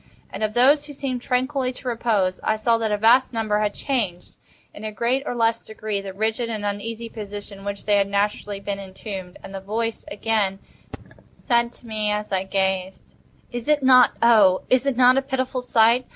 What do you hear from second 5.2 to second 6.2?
or less degree, the